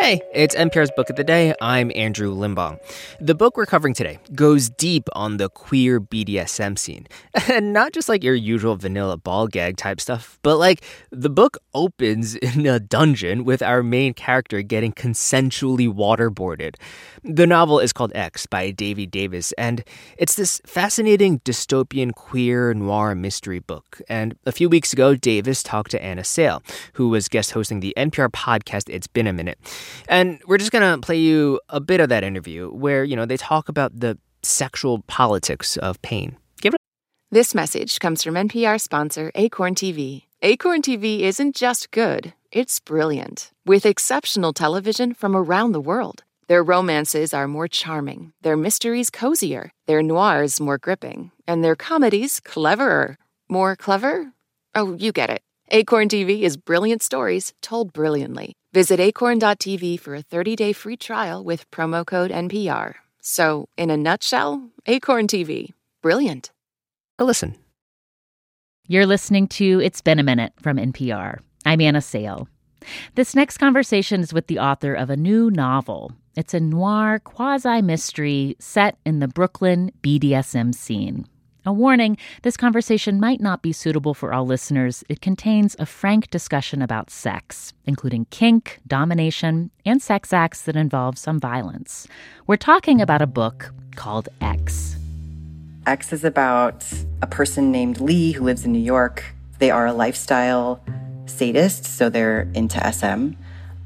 [0.00, 1.54] Hey, it's NPR's Book of the Day.
[1.60, 2.78] I'm Andrew Limbong.
[3.20, 7.08] The book we're covering today goes deep on the queer BDSM scene.
[7.48, 11.56] And not just like your usual vanilla ball gag type stuff, but like the book
[11.74, 16.76] opens in a dungeon with our main character getting consensually waterboarded.
[17.24, 19.82] The novel is called X by Davey Davis, and
[20.18, 24.00] it's this fascinating dystopian queer noir mystery book.
[24.08, 26.62] And a few weeks ago, Davis talked to Anna Sale,
[26.92, 29.58] who was guest hosting the NPR podcast It's Been a Minute.
[30.08, 33.26] And we're just going to play you a bit of that interview where, you know,
[33.26, 36.36] they talk about the sexual politics of pain.
[36.60, 36.80] Give it
[37.30, 40.24] This message comes from NPR sponsor Acorn TV.
[40.42, 43.50] Acorn TV isn't just good, it's brilliant.
[43.66, 46.22] With exceptional television from around the world.
[46.46, 52.40] Their romances are more charming, their mysteries cozier, their noirs more gripping, and their comedies
[52.40, 53.18] cleverer.
[53.50, 54.32] More clever?
[54.74, 55.42] Oh, you get it.
[55.70, 58.54] Acorn TV is brilliant stories told brilliantly.
[58.72, 62.94] Visit acorn.tv for a 30-day free trial with promo code NPR.
[63.20, 65.72] So, in a nutshell, Acorn TV.
[66.02, 66.50] Brilliant.
[67.18, 67.56] a listen.
[68.86, 71.40] You're listening to It's Been a Minute from NPR.
[71.66, 72.48] I'm Anna Sale.
[73.16, 76.12] This next conversation is with the author of a new novel.
[76.34, 81.26] It's a noir quasi mystery set in the Brooklyn BDSM scene.
[81.68, 85.04] A warning this conversation might not be suitable for all listeners.
[85.10, 91.18] It contains a frank discussion about sex, including kink, domination, and sex acts that involve
[91.18, 92.08] some violence.
[92.46, 94.96] We're talking about a book called X.
[95.86, 96.86] X is about
[97.20, 99.22] a person named Lee who lives in New York.
[99.58, 100.82] They are a lifestyle
[101.26, 103.32] sadist, so they're into SM.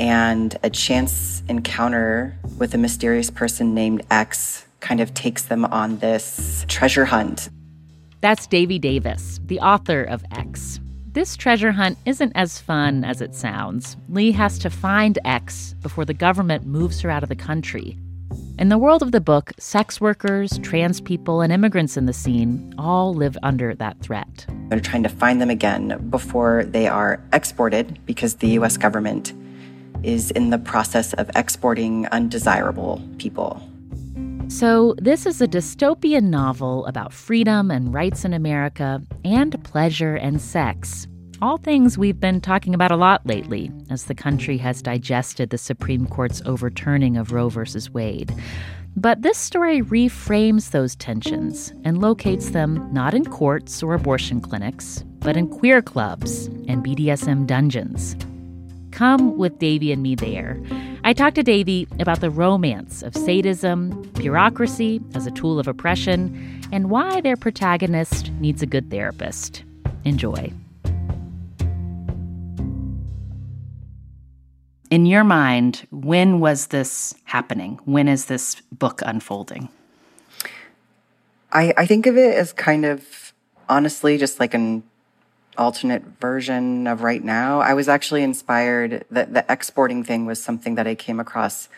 [0.00, 5.98] And a chance encounter with a mysterious person named X kind of takes them on
[5.98, 7.50] this treasure hunt.
[8.20, 10.80] That's Davey Davis, the author of X.
[11.12, 13.96] This treasure hunt isn't as fun as it sounds.
[14.08, 17.96] Lee has to find X before the government moves her out of the country.
[18.58, 22.74] In the world of the book, sex workers, trans people, and immigrants in the scene
[22.76, 24.46] all live under that threat.
[24.68, 29.32] They're trying to find them again before they are exported because the US government
[30.02, 33.62] is in the process of exporting undesirable people.
[34.48, 40.40] So, this is a dystopian novel about freedom and rights in America and pleasure and
[40.40, 41.06] sex.
[41.42, 45.58] All things we've been talking about a lot lately as the country has digested the
[45.58, 47.60] Supreme Court's overturning of Roe v.
[47.92, 48.34] Wade.
[48.96, 55.04] But this story reframes those tensions and locates them not in courts or abortion clinics,
[55.18, 58.16] but in queer clubs and BDSM dungeons.
[58.92, 60.60] Come with Davey and me there.
[61.08, 66.60] I talked to Davey about the romance of sadism, bureaucracy as a tool of oppression,
[66.70, 69.64] and why their protagonist needs a good therapist.
[70.04, 70.52] Enjoy.
[74.90, 77.80] In your mind, when was this happening?
[77.86, 79.70] When is this book unfolding?
[81.52, 83.32] I, I think of it as kind of
[83.66, 84.82] honestly just like an
[85.58, 87.60] alternate version of right now.
[87.60, 91.68] I was actually inspired that the exporting thing was something that I came across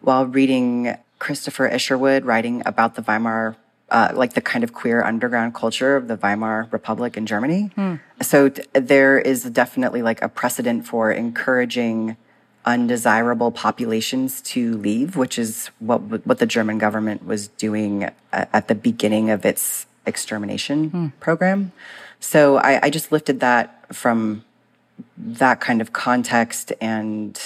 [0.00, 3.56] while reading Christopher Isherwood writing about the Weimar,
[3.90, 7.70] uh, like the kind of queer underground culture of the Weimar Republic in Germany.
[8.22, 12.16] So t- there is definitely like a precedent for encouraging
[12.64, 18.74] undesirable populations to leave, which is what what the German government was doing at the
[18.74, 21.72] beginning of its extermination program.
[22.20, 24.44] So I, I just lifted that from
[25.16, 26.72] that kind of context.
[26.80, 27.38] And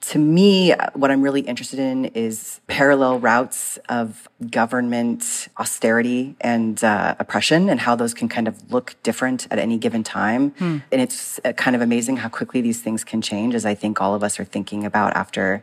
[0.00, 7.14] to me, what I'm really interested in is parallel routes of government austerity and uh,
[7.18, 10.54] oppression and how those can kind of look different at any given time.
[10.92, 14.00] And it's uh, kind of amazing how quickly these things can change, as I think
[14.00, 15.62] all of us are thinking about after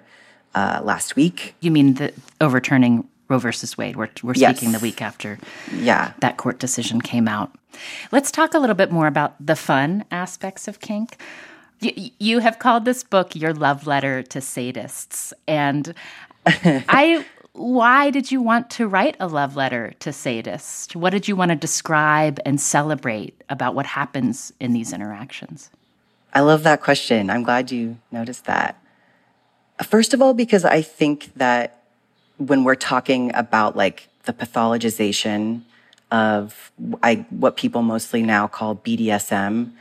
[0.56, 1.56] uh, last week.
[1.62, 3.96] You mean the overturning Roe versus Wade?
[3.96, 4.58] We're, we're Yes.
[4.58, 5.40] speaking the week after
[5.74, 6.12] Yeah.
[6.20, 7.52] that court decision came out.
[8.12, 11.18] Let's talk a little bit more about the fun aspects of kink.
[11.80, 15.94] You, you have called this book your love letter to sadists, and
[16.46, 17.26] I.
[17.54, 20.96] Why did you want to write a love letter to sadists?
[20.96, 25.70] What did you want to describe and celebrate about what happens in these interactions?
[26.34, 27.30] I love that question.
[27.30, 28.82] I'm glad you noticed that.
[29.84, 31.81] First of all, because I think that
[32.48, 35.62] when we're talking about like the pathologization
[36.12, 36.72] of
[37.04, 39.72] I, what people mostly now call BDSM,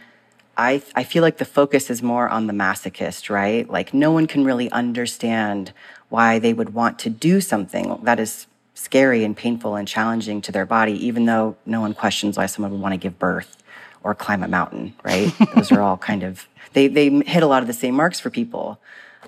[0.57, 3.69] I, I feel like the focus is more on the masochist, right?
[3.69, 5.73] Like no one can really understand
[6.11, 10.53] why they would want to do something that is scary and painful and challenging to
[10.53, 13.63] their body, even though no one questions why someone would want to give birth
[14.03, 15.33] or climb a mountain, right?
[15.55, 18.31] Those are all kind of, they, they hit a lot of the same marks for
[18.31, 18.81] people.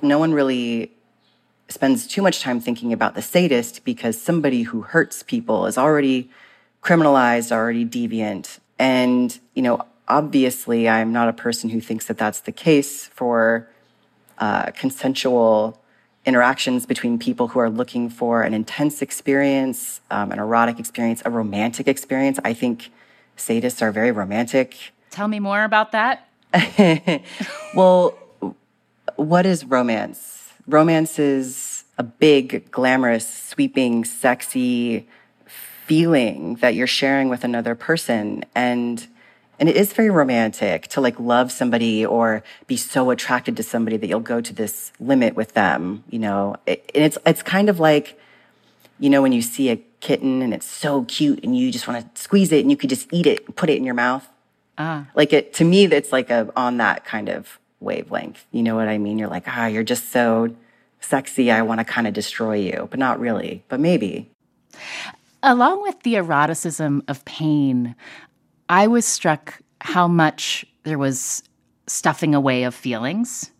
[0.02, 0.92] no one really
[1.68, 6.30] spends too much time thinking about the sadist because somebody who hurts people is already
[6.82, 8.58] criminalized, already deviant.
[8.78, 13.68] And, you know, obviously, I'm not a person who thinks that that's the case for
[14.38, 15.80] uh, consensual
[16.24, 21.30] interactions between people who are looking for an intense experience, um, an erotic experience, a
[21.30, 22.38] romantic experience.
[22.44, 22.90] I think
[23.36, 24.76] sadists are very romantic.
[25.10, 26.28] Tell me more about that.
[27.74, 28.16] well,
[29.16, 30.41] what is romance?
[30.66, 35.08] Romance is a big, glamorous, sweeping, sexy
[35.46, 38.44] feeling that you're sharing with another person.
[38.54, 39.06] And
[39.58, 43.96] and it is very romantic to like love somebody or be so attracted to somebody
[43.96, 46.56] that you'll go to this limit with them, you know.
[46.66, 48.18] It, and it's it's kind of like
[48.98, 52.14] you know when you see a kitten and it's so cute and you just want
[52.14, 54.28] to squeeze it and you could just eat it, put it in your mouth.
[54.78, 55.06] Ah.
[55.14, 58.46] Like it to me it's like a on that kind of wavelength.
[58.50, 59.18] You know what I mean?
[59.18, 60.54] You're like, "Ah, you're just so
[61.00, 61.50] sexy.
[61.50, 64.30] I want to kind of destroy you." But not really, but maybe.
[65.42, 67.96] Along with the eroticism of pain,
[68.68, 71.42] I was struck how much there was
[71.86, 73.50] stuffing away of feelings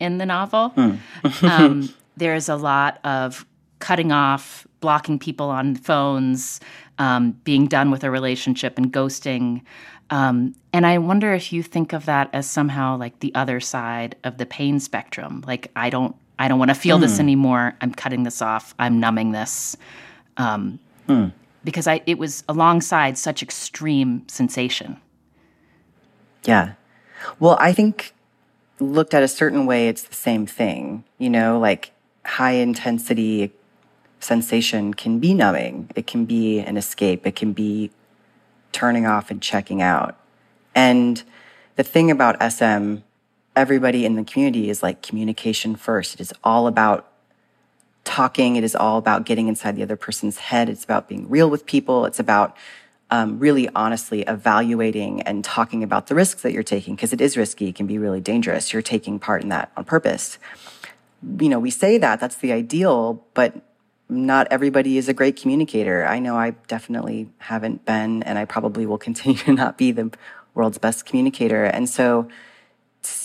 [0.00, 0.72] in the novel.
[0.76, 0.98] Mm.
[1.42, 3.46] um, there's a lot of
[3.78, 6.60] cutting off, blocking people on phones,
[6.98, 9.62] um, being done with a relationship, and ghosting.
[10.10, 14.16] Um, and I wonder if you think of that as somehow like the other side
[14.24, 15.44] of the pain spectrum.
[15.46, 17.02] Like I don't, I don't want to feel mm.
[17.02, 17.22] this hmm.
[17.22, 17.76] anymore.
[17.80, 18.74] I'm cutting this off.
[18.78, 19.76] I'm numbing this.
[20.36, 21.32] Um, mm
[21.64, 24.98] because I it was alongside such extreme sensation.
[26.44, 26.74] Yeah.
[27.38, 28.14] Well, I think
[28.80, 31.92] looked at a certain way it's the same thing, you know, like
[32.24, 33.52] high intensity
[34.20, 35.90] sensation can be numbing.
[35.94, 37.26] It can be an escape.
[37.26, 37.90] It can be
[38.78, 40.16] turning off and checking out.
[40.72, 41.20] And
[41.74, 42.98] the thing about SM,
[43.56, 46.14] everybody in the community is like communication first.
[46.14, 47.10] It is all about
[48.04, 48.54] talking.
[48.54, 50.68] It is all about getting inside the other person's head.
[50.68, 52.04] It's about being real with people.
[52.04, 52.56] It's about
[53.10, 57.36] um, really honestly evaluating and talking about the risks that you're taking because it is
[57.36, 57.66] risky.
[57.66, 58.72] It can be really dangerous.
[58.72, 60.38] You're taking part in that on purpose.
[61.40, 63.56] You know, we say that that's the ideal, but
[64.08, 66.06] not everybody is a great communicator.
[66.06, 70.10] I know I definitely haven't been, and I probably will continue to not be the
[70.54, 71.64] world's best communicator.
[71.64, 72.28] And so,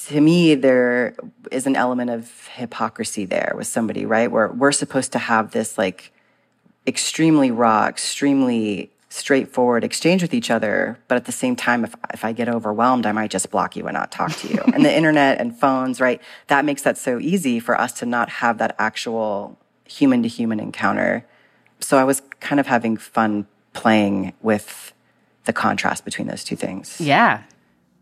[0.08, 1.16] to me, there
[1.52, 4.32] is an element of hypocrisy there with somebody, right?
[4.32, 6.12] Where we're supposed to have this like
[6.86, 11.00] extremely raw, extremely straightforward exchange with each other.
[11.08, 13.86] But at the same time, if, if I get overwhelmed, I might just block you
[13.86, 14.60] and not talk to you.
[14.74, 16.22] and the internet and phones, right?
[16.48, 20.60] That makes that so easy for us to not have that actual human to human
[20.60, 21.26] encounter.
[21.80, 24.94] So I was kind of having fun playing with
[25.46, 27.00] the contrast between those two things.
[27.02, 27.44] Yeah.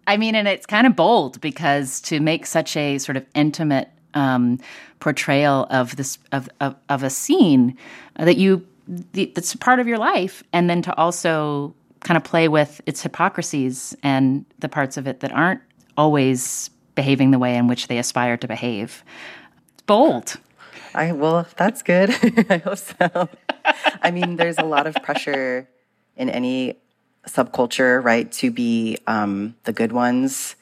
[0.08, 3.90] I mean, and it's kind of bold because to make such a sort of intimate
[4.14, 4.60] um,
[5.00, 7.78] portrayal of this of, of, of a scene
[8.18, 8.66] that you
[9.14, 13.96] that's part of your life, and then to also kind of play with its hypocrisies
[14.04, 15.62] and the parts of it that aren't
[15.98, 19.04] always behaving the way in which they aspire to behave.
[19.74, 20.38] It's bold.
[20.94, 22.10] I well, that's good.
[22.50, 23.30] I hope so.
[24.02, 25.68] I mean, there's a lot of pressure
[26.16, 26.78] in any
[27.28, 30.56] subculture, right, to be um, the good ones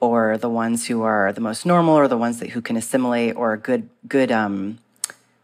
[0.00, 3.36] or the ones who are the most normal or the ones that who can assimilate
[3.36, 4.78] or a good good um,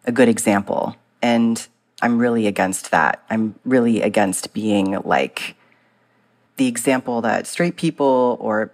[0.05, 0.97] a good example.
[1.23, 1.67] And
[2.03, 3.23] I'm really against that.
[3.31, 5.57] I'm really against being like
[6.57, 8.71] the example that straight people or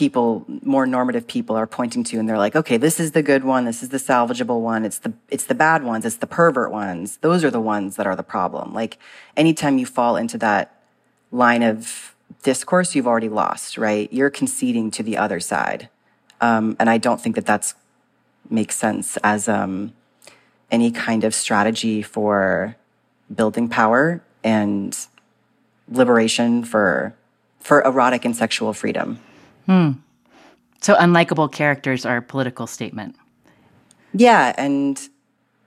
[0.00, 3.44] people more normative people are pointing to and they're like okay this is the good
[3.44, 6.70] one this is the salvageable one it's the it's the bad ones it's the pervert
[6.72, 8.98] ones those are the ones that are the problem like
[9.36, 10.64] anytime you fall into that
[11.30, 12.10] line of
[12.42, 14.12] discourse, you've already lost, right?
[14.12, 15.88] You're conceding to the other side.
[16.40, 17.74] Um, and I don't think that that's
[18.48, 19.92] makes sense as um,
[20.70, 22.76] any kind of strategy for
[23.32, 24.96] building power and
[25.88, 27.14] liberation for
[27.60, 29.20] for erotic and sexual freedom.
[29.70, 29.92] Hmm.
[30.80, 33.14] So unlikable characters are a political statement.
[34.12, 35.00] Yeah, and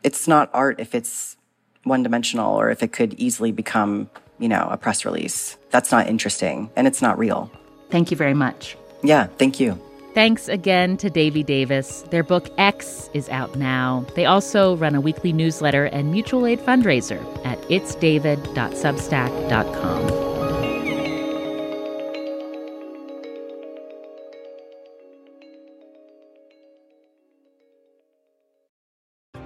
[0.04, 1.38] it's not art if it's
[1.84, 5.56] one dimensional or if it could easily become you know, a press release.
[5.72, 7.50] That's not interesting and it's not real.
[7.90, 8.76] Thank you very much.
[9.02, 9.80] Yeah, thank you.
[10.14, 12.04] Thanks again to Davey Davis.
[12.12, 14.06] Their book X is out now.
[14.16, 20.33] They also run a weekly newsletter and mutual aid fundraiser at itsdavid.substack.com.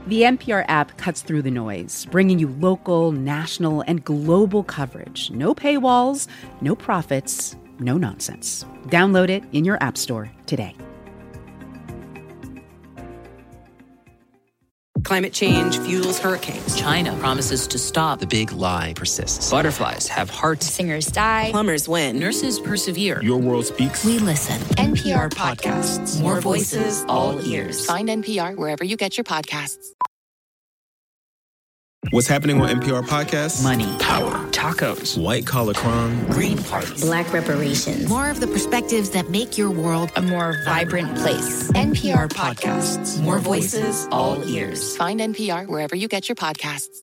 [0.08, 5.30] The NPR app cuts through the noise, bringing you local, national, and global coverage.
[5.32, 6.30] No paywalls,
[6.62, 8.64] no profits, no nonsense.
[8.86, 10.78] Download it in your App Store today.
[15.08, 16.76] Climate change fuels hurricanes.
[16.76, 18.20] China promises to stop.
[18.20, 19.50] The big lie persists.
[19.50, 20.66] Butterflies have hearts.
[20.66, 21.48] Singers die.
[21.52, 22.20] Plumbers win.
[22.20, 23.22] Nurses persevere.
[23.24, 24.04] Your world speaks.
[24.04, 24.60] We listen.
[24.76, 26.22] NPR podcasts.
[26.22, 27.86] More voices, all ears.
[27.86, 29.94] Find NPR wherever you get your podcasts.
[32.12, 33.62] What's happening on NPR podcasts?
[33.64, 33.98] Money.
[34.00, 34.32] Power.
[34.52, 35.22] Tacos.
[35.22, 36.26] White collar crime.
[36.30, 37.02] Green parties.
[37.02, 38.08] Black reparations.
[38.08, 41.70] More of the perspectives that make your world A more vibrant place.
[41.72, 43.20] NPR podcasts.
[43.22, 44.96] more voices, all ears.
[44.96, 46.96] Find NPR wherever you get your podcasts.